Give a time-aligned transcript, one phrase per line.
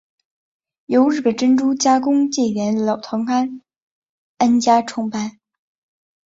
[0.87, 3.61] 由日本珍珠加工界元老藤堂
[4.39, 5.37] 安家创办。